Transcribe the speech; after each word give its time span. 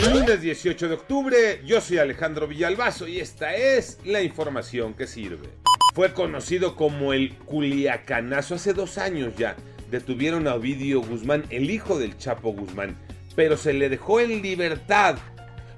Lunes 0.00 0.40
18 0.40 0.88
de 0.88 0.94
octubre, 0.94 1.60
yo 1.66 1.80
soy 1.82 1.98
Alejandro 1.98 2.48
Villalbazo 2.48 3.06
y 3.06 3.20
esta 3.20 3.54
es 3.54 3.98
la 4.04 4.22
información 4.22 4.94
que 4.94 5.06
sirve. 5.06 5.50
Fue 5.94 6.14
conocido 6.14 6.76
como 6.76 7.12
el 7.12 7.36
Culiacanazo 7.36 8.54
hace 8.54 8.72
dos 8.72 8.96
años 8.96 9.34
ya. 9.36 9.54
Detuvieron 9.90 10.48
a 10.48 10.54
Ovidio 10.54 11.02
Guzmán, 11.02 11.44
el 11.50 11.70
hijo 11.70 11.98
del 11.98 12.16
Chapo 12.16 12.54
Guzmán, 12.54 12.96
pero 13.36 13.58
se 13.58 13.74
le 13.74 13.90
dejó 13.90 14.20
en 14.20 14.40
libertad 14.40 15.18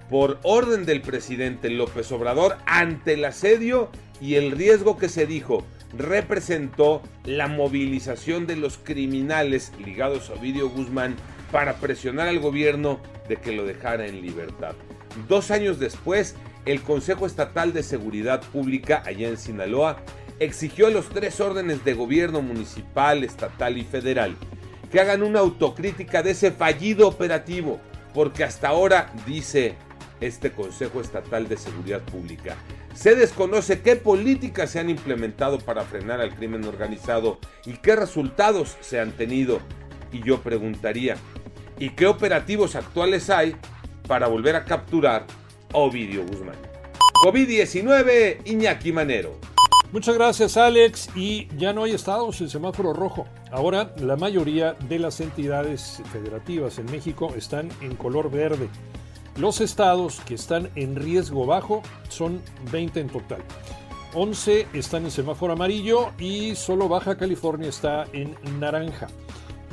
por 0.08 0.38
orden 0.44 0.86
del 0.86 1.00
presidente 1.00 1.68
López 1.68 2.12
Obrador 2.12 2.56
ante 2.66 3.14
el 3.14 3.24
asedio 3.24 3.90
y 4.20 4.36
el 4.36 4.52
riesgo 4.52 4.96
que 4.96 5.08
se 5.08 5.26
dijo 5.26 5.64
representó 5.96 7.02
la 7.24 7.48
movilización 7.48 8.46
de 8.46 8.56
los 8.56 8.78
criminales 8.78 9.72
ligados 9.84 10.30
a 10.30 10.34
Ovidio 10.34 10.68
Guzmán 10.68 11.16
para 11.54 11.74
presionar 11.74 12.26
al 12.26 12.40
gobierno 12.40 12.98
de 13.28 13.36
que 13.36 13.52
lo 13.52 13.64
dejara 13.64 14.08
en 14.08 14.22
libertad. 14.22 14.74
Dos 15.28 15.52
años 15.52 15.78
después, 15.78 16.34
el 16.66 16.82
Consejo 16.82 17.26
Estatal 17.26 17.72
de 17.72 17.84
Seguridad 17.84 18.42
Pública, 18.42 19.04
allá 19.06 19.28
en 19.28 19.36
Sinaloa, 19.36 19.98
exigió 20.40 20.88
a 20.88 20.90
los 20.90 21.10
tres 21.10 21.38
órdenes 21.38 21.84
de 21.84 21.94
gobierno 21.94 22.42
municipal, 22.42 23.22
estatal 23.22 23.78
y 23.78 23.84
federal 23.84 24.34
que 24.90 24.98
hagan 24.98 25.22
una 25.22 25.38
autocrítica 25.38 26.24
de 26.24 26.32
ese 26.32 26.50
fallido 26.50 27.06
operativo, 27.06 27.78
porque 28.12 28.42
hasta 28.42 28.66
ahora, 28.66 29.12
dice 29.24 29.76
este 30.20 30.50
Consejo 30.50 31.00
Estatal 31.00 31.46
de 31.46 31.56
Seguridad 31.56 32.00
Pública, 32.00 32.56
se 32.96 33.14
desconoce 33.14 33.80
qué 33.80 33.94
políticas 33.94 34.72
se 34.72 34.80
han 34.80 34.90
implementado 34.90 35.60
para 35.60 35.84
frenar 35.84 36.20
al 36.20 36.34
crimen 36.34 36.64
organizado 36.64 37.38
y 37.64 37.74
qué 37.74 37.94
resultados 37.94 38.76
se 38.80 38.98
han 38.98 39.12
tenido. 39.12 39.60
Y 40.12 40.22
yo 40.22 40.42
preguntaría, 40.42 41.16
¿y 41.78 41.90
qué 41.90 42.06
operativos 42.06 42.76
actuales 42.76 43.30
hay 43.30 43.56
para 44.06 44.26
volver 44.28 44.56
a 44.56 44.64
capturar 44.64 45.26
Ovidio 45.72 46.24
Guzmán? 46.26 46.56
COVID-19, 47.24 48.42
Iñaki 48.44 48.92
Manero. 48.92 49.38
Muchas 49.92 50.16
gracias 50.16 50.56
Alex 50.56 51.08
y 51.14 51.46
ya 51.56 51.72
no 51.72 51.84
hay 51.84 51.92
estados 51.92 52.40
en 52.40 52.48
semáforo 52.48 52.92
rojo. 52.92 53.26
Ahora 53.52 53.94
la 53.98 54.16
mayoría 54.16 54.72
de 54.72 54.98
las 54.98 55.20
entidades 55.20 56.02
federativas 56.12 56.78
en 56.78 56.86
México 56.86 57.32
están 57.36 57.70
en 57.80 57.94
color 57.94 58.30
verde. 58.30 58.68
Los 59.36 59.60
estados 59.60 60.20
que 60.26 60.34
están 60.34 60.68
en 60.74 60.96
riesgo 60.96 61.46
bajo 61.46 61.82
son 62.08 62.42
20 62.72 63.00
en 63.00 63.08
total. 63.08 63.42
11 64.14 64.68
están 64.74 65.04
en 65.04 65.10
semáforo 65.10 65.52
amarillo 65.52 66.12
y 66.18 66.54
solo 66.54 66.88
Baja 66.88 67.16
California 67.16 67.68
está 67.68 68.04
en 68.12 68.36
naranja. 68.60 69.08